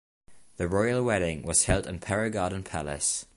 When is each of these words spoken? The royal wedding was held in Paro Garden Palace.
The 0.57 0.67
royal 0.67 1.03
wedding 1.03 1.43
was 1.43 1.65
held 1.65 1.85
in 1.85 1.99
Paro 1.99 2.31
Garden 2.33 2.63
Palace. 2.63 3.27